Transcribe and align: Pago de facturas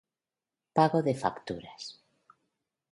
Pago 0.77 0.99
de 1.07 1.13
facturas 1.23 1.83